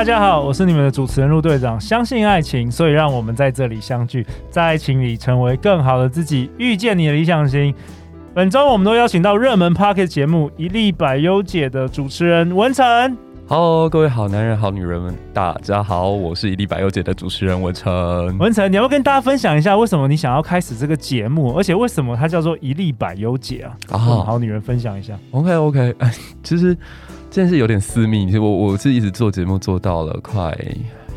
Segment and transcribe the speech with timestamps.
[0.00, 1.78] 大家好，我是你们的主持人陆队长。
[1.78, 7.74] 相信爱情，所以让我们在这里相聚，在爱情里成为更好的自己，遇见你的理想型。
[8.32, 13.14] 本周我们都邀请到热门 Podcast 节目《一粒百优姐》的主持人文成。
[13.46, 18.38] Hello，各位好男人、好女人们，大家好，我是《一粒百优姐》的主持人文成。
[18.38, 24.00] 文成，你要不要跟大家分享一下，为什么你想要开始这个节目，而且为什么它叫做《一粒百优姐》啊？
[24.00, 25.12] 啊、oh.，好女人分享一下。
[25.32, 26.14] OK，OK，、okay.
[26.42, 26.74] 其实。
[27.30, 30.52] 这件事有点私密，其实我我是一直做节目做到了快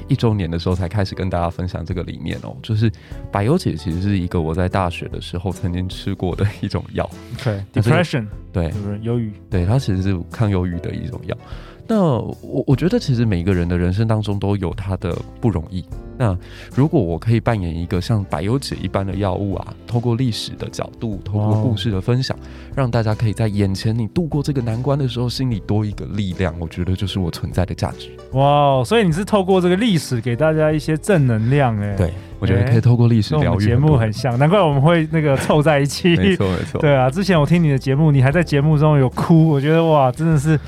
[0.08, 2.91] 一周年的时候才开始跟大家分享这个理念哦，就是
[3.31, 8.71] 百忧解其实是一个我在大学的时候曾经吃过的一种药，OK，depression，对，
[9.02, 11.35] 忧郁，对，它其实是抗忧郁的一种药。
[11.88, 15.84] 那我我觉得其实每一个人的人生当中都有他的不容易。
[16.18, 16.38] 那
[16.76, 22.38] 如果我可以扮演一个像百忧解一般的药物啊，透过历史的角度，透过故事的分享，
[22.76, 28.10] 让大家可以在眼前你度过这个难关的时候，心里多一个力量，我觉得就是我存在的价值。
[28.34, 31.96] 哇，所以你是透过这个历史给大家一些正能量哎。
[31.96, 33.66] 对，我觉得可以透过历史疗愈。
[33.66, 36.10] 节目很像，难怪我们会那个凑在一起。
[36.18, 36.80] 没错没错。
[36.80, 40.60] 对啊，之前我听你的节目，你还在节目中有哭，我觉得哇，真的是。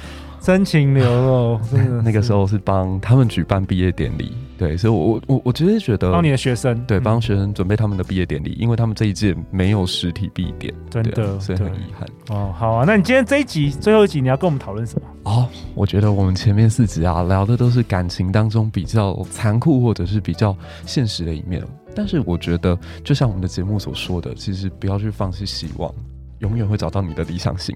[0.46, 2.04] 真情流露， 真的。
[2.04, 12.08] 那个时候是帮他们举办毕业典礼，对，所以我，我我我其实觉得帮你的学生，对，帮学生准备他们的毕业典礼，因为他们这一届没有实体毕业典，真的，所以很遗憾。
[12.30, 15.08] 哦，好啊，那你今天这一集最后一集，你要跟我们讨论什么？
[15.24, 21.60] 哦，我觉得我们前面四集啊，聊的都是感情当中比较残酷或者是比较现实的一面，
[21.96, 25.92] 但是我觉得，就像我们的节目所说的，其实不要去放弃希望。
[26.46, 27.76] 永远会找到你的理想型，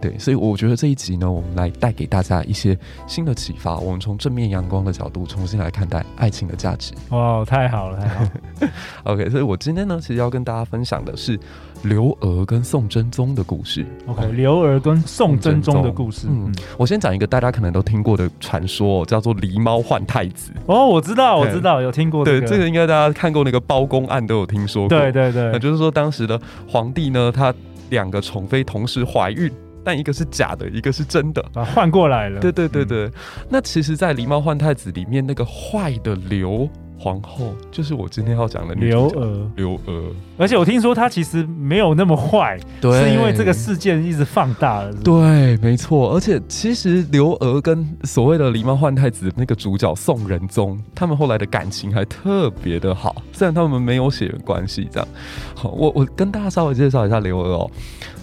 [0.00, 3.76] 对，所以我觉得这一集呢，我们来带给大家一些新的启发。
[3.78, 6.92] 我们从正面阳光的角度重新来看待爱情的价值。
[7.10, 8.30] 哇，太好了，太好了。
[9.04, 11.38] OK，所以我今天呢，其实要跟大家分享的是
[11.82, 13.86] 刘娥跟宋真宗的故事。
[14.06, 16.26] OK，刘娥跟宋真宗的故事。
[16.28, 20.50] 嗯，我先讲一个大家可能都听过的传说，叫做狸猫换太子。
[20.66, 22.40] 哦，我知道，我知道，有听过、这个。
[22.40, 24.98] 对，这个应该大家看过那个包公案都有听说过。
[24.98, 27.54] 对对对，那就是说当时的皇帝呢，他。
[27.90, 29.50] 两个宠妃同时怀孕，
[29.84, 32.40] 但一个是假的，一个是真的，啊，换过来了。
[32.40, 33.12] 对对对对，嗯、
[33.48, 36.68] 那其实，在《狸猫换太子》里面，那个坏的刘。
[36.98, 40.12] 皇后就是我今天要讲的刘娥，刘娥。
[40.36, 45.04] 而且我听说她其实没有那么坏，对，是因为这个事件一直放大了是是？
[45.04, 46.12] 对，没错。
[46.12, 54.88] 而且其实刘娥跟所谓的狸猫换太子那个主角宋仁宗，他们后来的感情还特别的好，虽然他们没有血缘关系。
[54.90, 55.08] 这样，
[55.54, 57.70] 好，我我跟大家稍微介绍一下刘娥哦。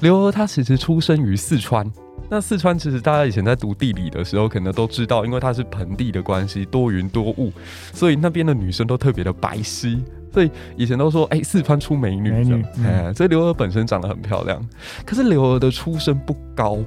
[0.01, 1.89] 刘娥她其实出生于四川。
[2.29, 7.53] 那四川其实大家以前在读地理的时候，可能都知道，因为它是盆地的关系，多云多雾，
[7.93, 9.99] 所以那边的女生都特别的白皙，
[10.33, 14.59] 所以以前都说，哎、欸，四川出美女，美女，哎、嗯，所以刘娥本身长得很漂亮。
[15.05, 16.79] 可是刘娥的出身不高，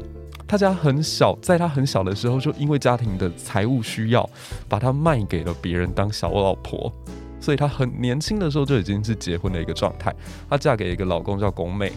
[0.47, 4.29] 她家很小，在她很小的时候，就因为家庭的财务需要，
[4.69, 6.93] 把她卖给了别人当小老婆，
[7.41, 10.13] 所以她很年轻的时候就已经是结婚的一个状态。
[10.51, 11.93] 她嫁给一个老公叫龚美。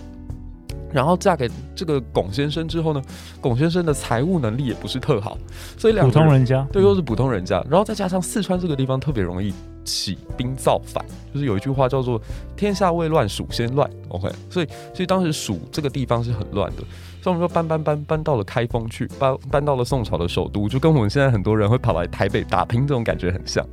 [0.94, 3.02] 然后嫁给这个龚先生之后呢，
[3.40, 5.38] 龚先生的财务能力也不是特好，
[5.78, 7.64] 所以两个，普通人家，对，又是普通人家。
[7.70, 9.54] 然后再加上四川这个地方特别容易
[9.84, 11.04] 起兵造反，
[11.34, 12.22] 就是有一句话叫做
[12.56, 13.90] “天下未乱，蜀先乱”。
[14.10, 16.84] OK，所以所以当时蜀这个地方是很乱的，
[17.22, 23.66] 所以我们说搬搬搬搬到了开封去，搬搬到了宋朝的首都，就跟我们现在很多人会跑来台北打拼这种感觉很像。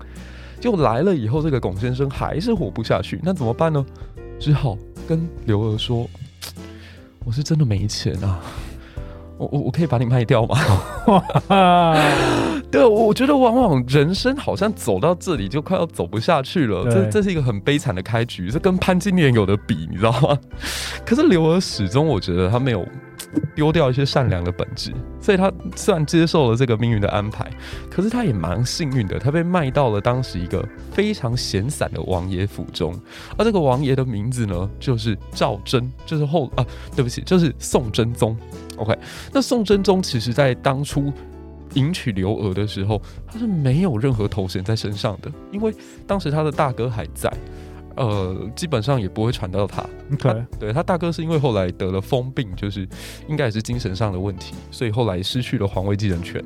[0.60, 3.84] 就来了以后，这个龚先生还是活不下去，那怎么办呢？
[4.40, 6.08] 只好跟刘娥说。
[7.28, 8.40] 我是真的没钱啊，
[9.36, 10.56] 我我我可以把你卖掉吗？
[12.72, 20.38] 对，我觉得往往人生好像走到这里就快要走不下去了，这这是一个很悲惨的开局，这跟潘金莲有的比，你知道吗？
[21.04, 22.82] 可是刘娥始终我觉得她没有。
[23.54, 27.50] 丢掉一些善良的本质，所以他虽然接受了这个命运的安排，
[27.90, 32.98] 可是他也蛮幸运的，他被卖到了当时一个非常闲散的王爷府中，
[33.36, 36.64] 而这个王爷的名字呢，就是赵祯，就是后啊，
[36.96, 38.36] 对不起，就是宋真宗。
[38.76, 38.96] OK，
[39.32, 41.12] 那宋真宗其实在当初
[41.74, 45.74] 迎娶刘娥的时候，他是没有任何头衔在身上的，因为
[46.06, 47.30] 当时他的大哥还在。
[47.98, 49.84] 呃，基本上也不会传到他。
[50.58, 52.88] 对他大哥是因为后来得了疯病，就是
[53.26, 56.42] 应该也是精神上的问题，所以后来失去了皇位继承权。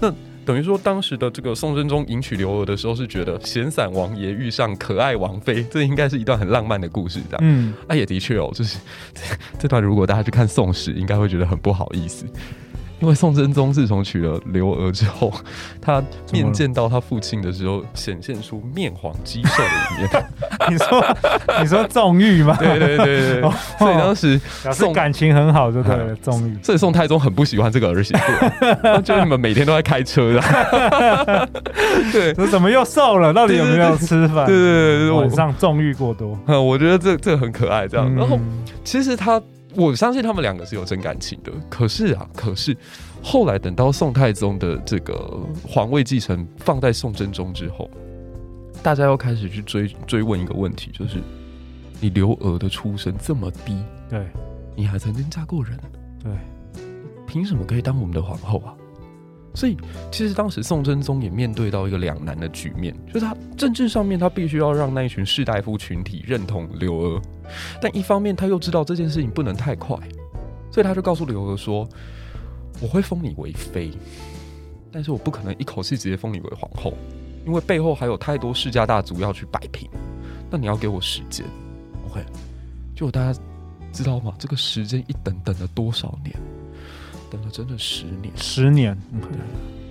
[0.00, 0.12] 那
[0.44, 7.40] 等于说当时的这个宋真宗迎娶刘娥的时候，是觉得闲散王爷遇上可爱王妃，这应该是一段很浪漫的故事，这样。
[7.42, 8.78] 嗯，那、啊、也的确哦，就是
[9.58, 12.26] 这段如果大家去看《宋史》，应该会觉得很不好意思。
[13.00, 15.32] 因为宋真宗自从娶了刘娥之后，
[15.80, 16.02] 他
[16.32, 20.26] 面见到他父亲的时候，显现出面黄肌瘦的一面。
[20.70, 21.16] 你说，
[21.60, 22.56] 你说纵欲吗？
[22.58, 24.40] 对对对对，哦、所以当时
[24.72, 26.14] 宋感情很好，就对了。
[26.22, 31.48] 纵欲、嗯，所以宋太宗很不喜欢这个儿媳妇，就你们每天都在开车的。
[32.12, 33.32] 对，说怎么又瘦了？
[33.32, 34.44] 到底有没有吃饭？
[34.46, 36.38] 对对对对，晚上纵欲过多。
[36.46, 38.06] 嗯，我觉得这这很可爱，这样。
[38.06, 38.38] 嗯、然后
[38.84, 39.40] 其实他。
[39.76, 42.76] 我相信他们两个是有真感情的，可是啊，可是
[43.22, 47.90] 后来等到宋太宗的这个皇位继承放在宋真宗之后，
[48.82, 51.18] 大家又开始去追追问一个问题，就是
[52.00, 54.26] 你刘娥的出身这么低，对，
[54.74, 55.78] 你还曾经嫁过人，
[56.22, 56.32] 对，
[57.26, 58.74] 凭什么可以当我们的皇后啊？
[59.52, 59.76] 所以，
[60.12, 67.22] 其实当时宋真宗也面对到一个两难的局面，就是他政治上面他必须要让那一群士大夫群体认同刘娥，
[67.80, 69.96] 但一方面他又知道这件事情不能太快，
[70.70, 71.88] 所以他就告诉刘娥说
[72.80, 73.90] ：“我会封你为妃，
[74.92, 76.94] 但是我不可能一口气直接封你为皇后，
[77.46, 79.88] 因为背后还有太多世家大族要去摆平，
[80.50, 81.44] 那你要给我时间。
[82.08, 82.24] ”OK，
[82.94, 83.40] 就大家
[83.92, 84.34] 知道吗？
[84.38, 86.34] 这个时间一等等了多少年？
[87.30, 89.38] 等了整整十年，十年，对，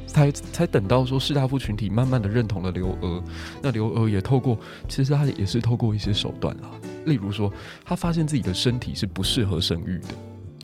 [0.10, 3.24] 才才等到说士大夫群体慢慢的认同了刘娥，
[3.62, 4.58] 那刘娥也透过，
[4.88, 6.70] 其实他也是透过一些手段啦，
[7.06, 7.52] 例如说，
[7.86, 10.08] 他发现自己的身体是不适合生育的，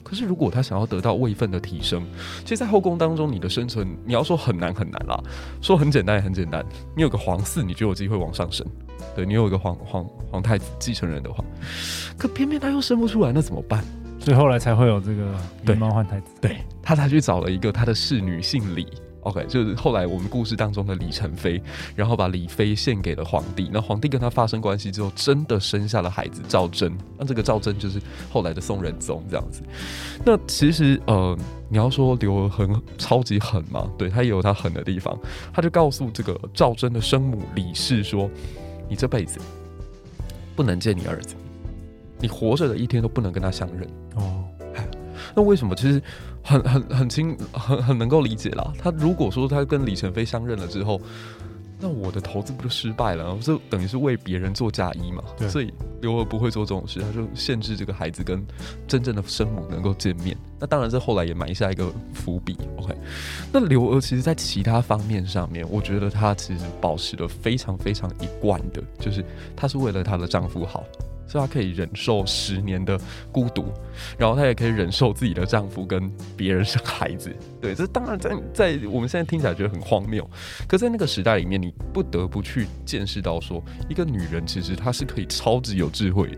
[0.03, 2.06] 可是如果他想要得到位分的提升，
[2.44, 5.18] 其实，在后宫当中，你的生存，你要说很难很难啦，
[5.62, 6.65] 说很简单也很简单，
[6.95, 8.65] 你有个皇嗣，你就有机会往上升，
[9.15, 11.44] 对，你有一个皇皇皇太子继承人的话，
[12.18, 13.83] 可偏偏他又生不出来，那怎么办？
[14.19, 15.36] 所以后来才会有这个
[15.68, 18.88] 狸猫换太子，对，他才去找了一个他的侍女姓李
[19.25, 21.62] ，OK，就是后来我们故事当中的李宸妃，
[21.95, 28.00] 然后把李妃献给了皇帝，那皇帝跟他发生关系之后，真的生下了孩子赵祯，那这个赵祯就是
[28.31, 29.62] 后来的宋仁宗这样子。
[30.24, 31.38] 那其实呃，
[31.69, 35.18] 你要说刘娥很超级狠嘛，对，他也有他狠的地方，
[35.54, 38.30] 他就告诉这个赵祯的生母李氏说
[38.88, 39.39] ：“你这辈子
[40.56, 41.36] 不能见你儿子。”
[42.18, 43.86] 你活着的一天都不能跟他相认
[44.16, 44.45] 哦。
[45.36, 45.75] 那为什么？
[45.75, 46.01] 其实
[46.45, 48.71] 很很很清很很能够理解啦。
[48.77, 51.01] 他如果说他跟李晨飞相认了之后，
[51.77, 53.38] 那我的投资不就失败了？
[53.42, 55.21] 这等于是为别人做嫁衣嘛。
[55.50, 58.45] 所以刘娥不会做这种事，他就限制这个孩子跟
[58.88, 60.38] 真正的生母能够见面。
[60.57, 62.57] 那当然，这后来也埋下一个伏笔。
[62.77, 62.95] OK。
[63.51, 69.24] 那刘娥其实，在其他方面上面，我觉得她其实保持的非常非常一贯的，就是
[69.56, 70.86] 她是为了她的丈夫好。
[71.27, 73.00] 所以她可以忍受十年的
[73.31, 73.66] 孤独，
[74.18, 77.36] 然后她也可以忍受自己的丈夫跟别人生孩子。
[77.62, 80.27] 对，这当然在在我们现在听起来觉得很荒谬，
[80.68, 86.38] 可在那个时代里面，你不得不去见识到说，一个女人其实她是可以超级有智慧的，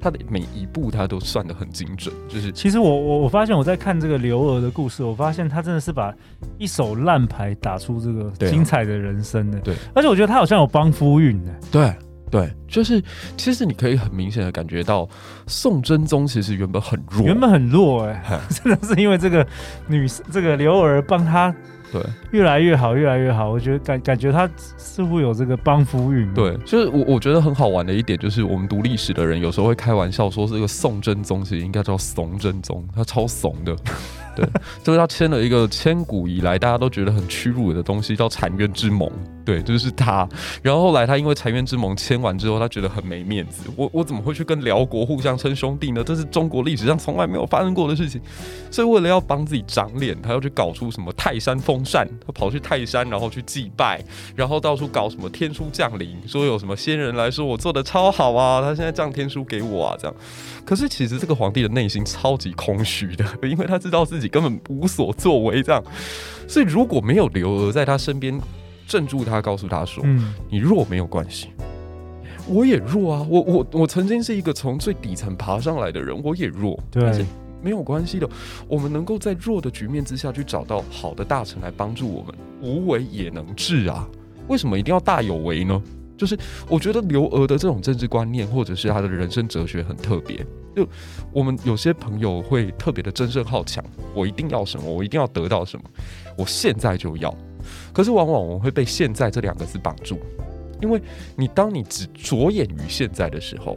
[0.00, 2.14] 她的每一步她都算得很精准。
[2.28, 6.14] 就是其实我我我发现我在看这个刘娥的故事，我发现她真的是把
[6.58, 9.58] 一手烂牌打出这个精彩的人生的。
[9.60, 11.54] 对，而且我觉得她好像有帮夫运的。
[11.70, 11.92] 对。
[12.30, 13.02] 对，就是
[13.36, 15.08] 其实你可以很明显的感觉到，
[15.46, 19.46] 宋真宗其实原本很弱，原本很弱哎、欸， 真的是因为这个
[19.86, 21.54] 女这个刘儿帮他
[21.90, 22.02] 对
[22.32, 23.50] 越来越好，越来越好。
[23.50, 26.32] 我觉得感感觉他似乎有这个帮扶运。
[26.34, 33.74] 对，就是我我觉得很好玩的一点，就是我们读历史的人有时候会开玩笑说，这个宋真宗其实应该叫怂真宗，他超怂的。
[34.38, 34.46] 对，
[34.84, 39.10] 就是他签了一个千古以来大家都觉得很屈辱的东西，叫澶渊之盟。
[39.44, 40.28] 对，就是他。
[40.62, 43.64] 然后后来他因为澶渊之盟签完之后，他觉得很没面子。
[43.76, 46.04] 我我怎么会去跟辽国互相称兄弟呢？
[46.04, 48.20] 这是中国历史上从来没有发生过的事情。
[48.70, 54.04] 所以为了要帮自己长脸，他要去搞出什么泰山封禅，他跑去泰山，然后去祭拜，
[54.36, 60.14] 然后到处搞什么天书降临，说有什么仙人来说我做的超好啊，他现在降天书给我啊，这样。
[60.66, 65.82] 可是其实这个皇帝的内心超级空虚的，因为他知道自己根本无所作为，这样。
[66.46, 68.38] 所以如果没有刘娥在他身边
[68.86, 71.48] 镇住他，告诉他说：“嗯，你弱没有关系，
[72.46, 73.26] 我也弱啊。
[73.28, 77.24] 我我我曾经是一个从最底层爬上来的人，我也弱，对，但是
[77.62, 78.28] 没有关系的。
[78.66, 84.08] 我们能够在弱的局面之下去找到好的大臣来帮助我们，无为也能治啊。
[84.46, 85.82] 为什么一定要大有为呢？”
[86.16, 86.36] 就是
[86.68, 90.44] 我觉得刘娥的这种政治观念，或者是他的人生哲学很特别。
[90.78, 90.88] 就
[91.32, 95.84] 我们有些朋友会特别的争胜好强，我一定要什么，我一定要得到什么，
[96.36, 97.34] 我现在就要。
[97.92, 100.20] 可是往往我们会被“现在”这两个字绑住，
[100.80, 101.02] 因为
[101.36, 103.76] 你当你只着眼于现在的时候，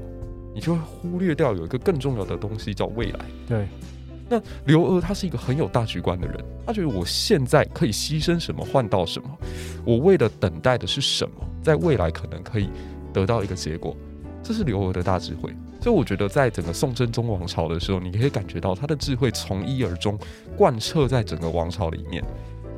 [0.53, 3.19] 你就会忽略掉有一个更重要的东西叫未来。
[3.47, 3.67] 对，
[4.29, 9.27] 那刘娥她是一个很有大局观的人，他觉得我现在可以牺牲什么换到什么，
[9.83, 12.69] 我为了等待的是什么，在未来可能可以
[13.11, 13.97] 得到一个结果，
[14.43, 15.51] 这是刘娥的大智慧。
[15.81, 20.17] 所以我觉得，在整个宋真宗王朝的时候，你可以感觉到他的智慧从一而终，
[20.55, 22.23] 贯彻在整个王朝里面。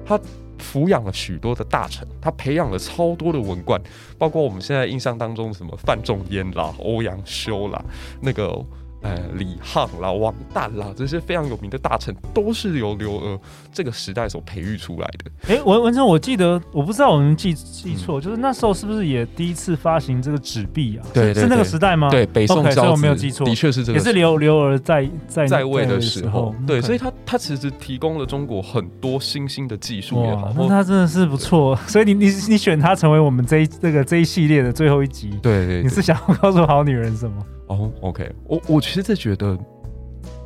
[0.06, 0.20] 他
[0.58, 3.82] 抚养了许多的大臣，他培养了超多的文官，
[4.18, 7.84] 包括我们现在印象当中什么范仲淹啦、欧阳修啦，
[8.22, 8.66] 那个。
[9.04, 13.40] 呃，李沆啦、王旦啦，这些非常有名的大臣，都是由刘娥
[13.72, 15.32] 这个时代所培育出来的。
[15.50, 21.06] 哎、欸，文文成，我记得，我不知道我们记记错，嗯、就是那时候是不是也第一次发行这个纸币啊？
[21.14, 22.10] 对，是那个时代吗？
[22.10, 26.56] 对，北宋，okay, 所以我没有记错，的确是这个，也是刘刘娥在在在位的时候。
[26.66, 31.76] 对所以他他其实提供了中国很多新兴的技术也好，那他真的是不错。
[31.88, 37.46] 所以你你你选他成为我们这一这个这一系列的最后一集，对，你是想要告诉好女人什么？
[37.74, 39.58] 哦、oh，OK，我我其实在觉得。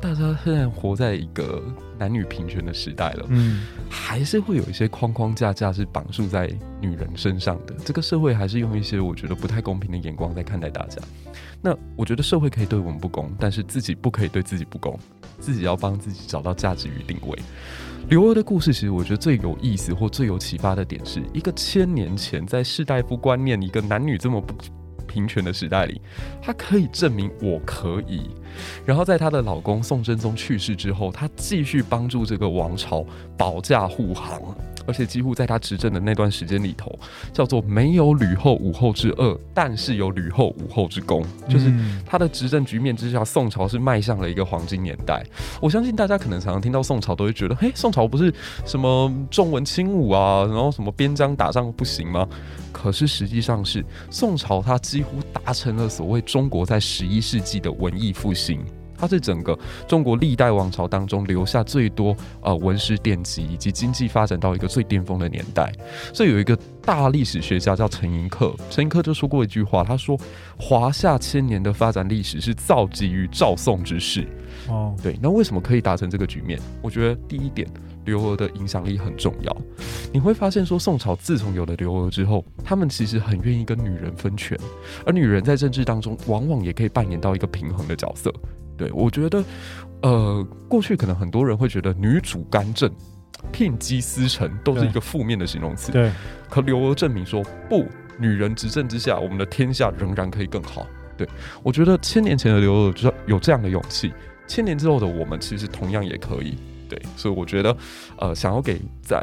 [0.00, 1.62] 大家现在活在一个
[1.98, 6.48] 男女平权的时代了，嗯，还是会有一些框框架架是绑束在
[6.80, 7.74] 女人身上的。
[7.84, 11.02] 这个社会还是用一些我觉得不太公平的眼光在看待大家。
[11.60, 14.96] 那我觉得社会可以对我们不公，但是自己不可以对自己不公，
[15.40, 17.36] 自己要帮自己找到价值与定位。
[18.08, 24.54] 刘娥的故事，其实我觉得最有意思或最有启发的点，是一个千年前在士大夫观念，一个男女这么不。
[25.08, 26.00] 平权的时代里，
[26.40, 28.30] 她可以证明我可以。
[28.86, 33.04] 然后在她的老公宋真宗去世之后，她继续帮助这个王朝
[33.36, 34.40] 保驾护航。
[34.88, 36.98] 而且几乎在他执政的那段时间里头，
[37.30, 41.22] 叫做没有吕后武后之恶，但是有吕后武后之功。
[41.46, 41.70] 就是
[42.06, 45.22] 他的执政局面之下，宋朝是迈向了一个黄金年代。
[45.60, 48.32] 我相信大家可能常常听到宋朝，都会觉得，嘿，宋朝不是
[48.64, 52.26] 什么重文轻武啊，然后什么边疆打仗不行吗？
[52.72, 58.64] 可是实际上是宋朝，它几乎达成了所谓中国在十一世纪的文艺复兴。
[58.98, 65.72] 它是整个中国历代王朝当中留下最多呃文史典籍，以及经济发展到一个最巅峰的年代。
[66.12, 70.18] 所以有一个大历史学家叫陈寅恪，陈寅恪就说过一句话，他说
[70.58, 74.26] ：“华夏千年的发展历史是造极于赵宋之势。”
[74.68, 75.16] 哦，对。
[75.22, 76.58] 那为什么可以达成这个局面？
[76.82, 77.68] 我觉得第一点，
[78.04, 79.56] 刘娥的影响力很重要。
[80.12, 84.58] 你会发现说，宋朝自从有了刘娥之后，他们其实很愿意跟女人分权，
[85.06, 88.32] 而女人在政治当中往往也可以扮演到一个平衡的角色。
[88.78, 89.44] 对，我觉得，
[90.02, 92.90] 呃，过去可能很多人会觉得女主干政、
[93.52, 95.92] 聘鸡司晨都是一个负面的形容词。
[95.92, 96.10] 对，
[96.48, 97.84] 可刘娥证明说，不，
[98.18, 100.86] 女人执政之下，我们的天下仍然可以更好。
[101.16, 101.28] 对，
[101.64, 104.12] 我觉得千年前的刘娥就有这样的勇气，
[104.46, 106.56] 千年之后的我们其实同样也可以。
[106.88, 107.76] 对，所以我觉得，
[108.18, 109.22] 呃，想要给在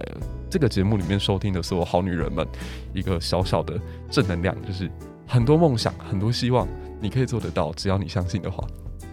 [0.51, 2.45] 这个节目里面收听的所有好女人们
[2.93, 4.87] 一个小小的正能量，就是
[5.25, 6.67] 很多梦想，很多希望，
[7.01, 8.63] 你可以做得到，只要你相信的话。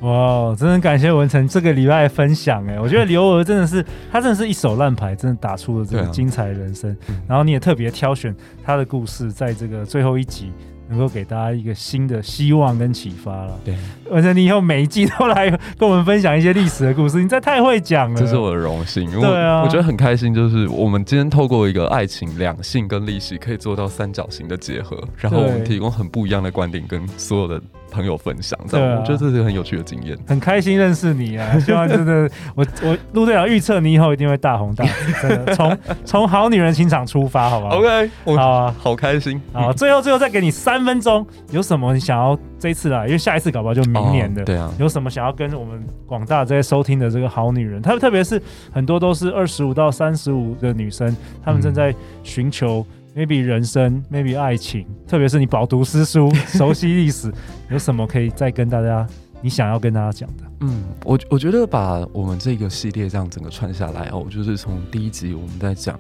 [0.03, 6.91] 哇，真的感谢文成这个礼拜分享哎，我觉得刘娥真的是，她真的是一手烂牌，真的打出了这个精彩人生。
[6.91, 10.53] 啊、然后你也特别挑选她的故事，在这个最后一集。
[10.89, 13.59] 能够给大家一个新的希望跟启发了。
[13.65, 13.75] 对，
[14.11, 18.21] 而且你以后每一季都来跟我们分享一些历史的故事，你这太会讲了。
[18.21, 27.59] 这是我的荣幸，因为对啊，我觉得很开心，就是我们今天透过一个爱情、两性跟历史，可以做到三角形的结合，然后我们提供很不一样的观点跟所有的
[27.93, 30.19] 朋友分享，这样、啊、我觉得这是很有趣的经验。
[30.27, 31.57] 很开心认识你啊！
[31.61, 35.55] 希望真的，我我陆队长预测你以后一定会大红大紫，真的。
[35.55, 39.41] 从从好女人情场出发，好不好？OK，好啊，好开心。
[39.53, 43.07] 好，最后最后再给你三分钟，有什么你想要这一次来？
[43.07, 44.41] 因为下一次搞不好就明年的。
[44.41, 44.73] 哦、对啊。
[44.79, 48.41] 有什么想要跟我们广大这些收听的这个好女人，特特别是
[48.73, 52.85] 很多都是二十五到三十五的女生，她们正在寻求。
[53.15, 57.33] Maybe 人生，maybe 爱情，特别是你饱读诗书、熟悉历史，
[57.71, 59.07] 有什么可以再跟大家，
[59.41, 60.45] 你想要跟大家讲的？
[60.61, 65.99] 嗯，我我觉得把我们这个系列这样整个串下来哦，就是从第一集我们在讲，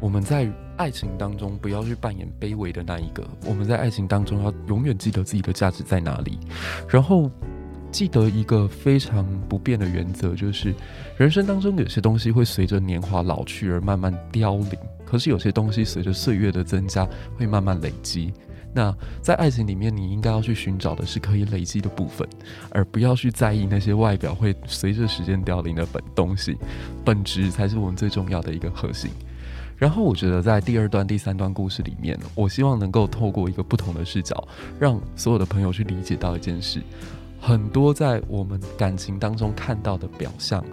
[0.00, 6.38] 我们在爱情当中不要去扮演卑微的那一个，我们在爱情当中要永远记得自己的价值在哪里，
[6.88, 7.30] 然后
[7.96, 10.74] 记得一个非常不变的原则，就是
[11.16, 14.72] 人生当中有些东西会随着年华老去而慢慢凋零。
[15.06, 18.34] 可是有些东西随着岁月的增加会慢慢累积。
[18.74, 22.28] 那在爱情里面，你应该要去寻找的是可以累积的部分，
[22.68, 26.54] 而不要去在意那些外表会随着时间凋零的本东西。
[27.02, 29.10] 本质才是我们最重要的一个核心。
[29.78, 34.46] 然后我觉得在第二段、第三段故事里面，我希望能够透过一个不同的视角，
[34.78, 36.82] 让所有的朋友去理解到一件事：
[37.40, 40.64] 很多在我们感情当中看到的表象，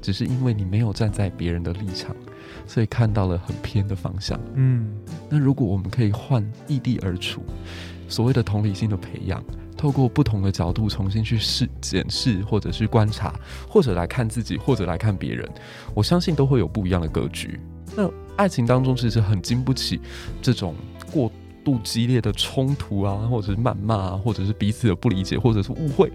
[0.00, 2.14] 只是因为你没有站在别人的立场。
[2.64, 4.38] 所以看到了很偏的方向。
[4.54, 4.94] 嗯，
[5.28, 7.42] 那如果我们可以换异地而处，
[8.08, 9.42] 所谓的同理心的培养，
[9.76, 13.34] 透过不同的角度重新去试检视，或者是观察，
[13.68, 15.48] 或者来看自己，或者来看别人，
[15.92, 17.58] 我相信都会有不一样的格局。
[17.96, 20.00] 那爱情当中其实很经不起
[20.40, 20.74] 这种
[21.10, 21.32] 过
[21.64, 26.10] 度激烈的冲突啊，或者是谩骂啊，或者是彼此的不理解，或者是误会。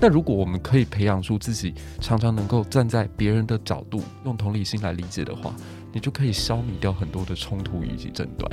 [0.00, 5.54] 但如果我们可以培养出自己常常能够站在别人的角度，用同理心来理解的话，
[5.92, 8.50] 你就可以消弭掉很多的冲突以及争端。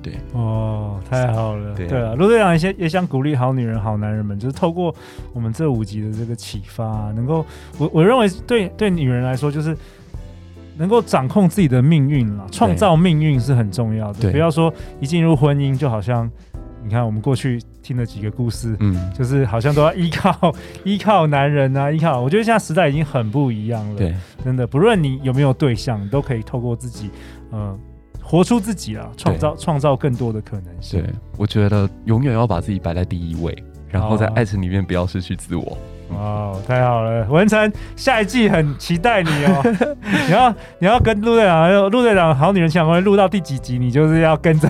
[0.00, 1.74] 对，哦，太好了。
[1.76, 4.94] 对啊，陆队长也也想鼓励好女人、好男人们，就是透过
[5.32, 7.44] 我们这五集的这个启发啊，能够
[7.78, 9.76] 我我认为对对女人来说，就是
[10.78, 14.30] 能够掌控自己的命运了，创造命运是很重要的。
[14.30, 16.30] 不要说一进入婚姻就好像。
[16.80, 20.54] 你看，我们过去听了几个故事，嗯，就是好像都要依靠
[20.84, 22.18] 依靠男人啊，依靠。
[22.20, 27.10] 我觉得现在时代已经很不一样了，对，真的，不论你有没有对象，你都可以透过自己，
[27.50, 27.76] 呃，
[28.22, 31.02] 活出自己啊，创造创造更多的可能性。
[31.02, 35.76] 对，我觉得永远要把自己摆在第一位，然后在爱情里面不要失去自我。
[36.10, 39.62] 哇，太好了，文成，下一季很期待你哦。
[40.26, 44.68] 你要你要跟陆队长，陆队长好女人情场攻略录到第几集，你就是要跟着，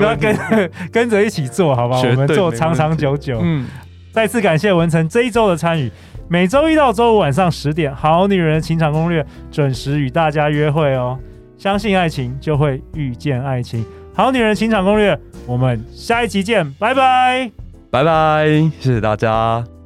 [0.00, 2.00] 要 跟跟着一起做好不好？
[2.02, 3.38] 我们做长长久久。
[3.42, 3.66] 嗯，
[4.12, 5.90] 再次感谢文成这一周的参与。
[6.30, 11.18] 每周一到周五晚上十点，好女人情场攻略准时与大家约会哦。
[11.56, 13.84] 相信爱情，就会遇见爱情。
[14.14, 17.50] 好女人情场攻略，我们下一集见，拜拜，
[17.90, 18.46] 拜拜，
[18.78, 19.77] 谢谢大家。